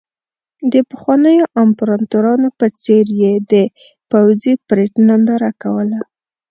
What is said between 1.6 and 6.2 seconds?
امپراتورانو په څېر یې د پوځي پرېډ ننداره کوله.